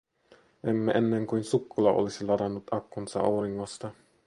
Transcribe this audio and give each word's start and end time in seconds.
Emme 0.63 0.91
ennen 0.93 1.27
kuin 1.27 1.43
sukkula 1.43 1.91
olisi 1.91 2.25
ladannut 2.25 2.63
akkunsa 2.71 3.19
auringosta. 3.19 3.91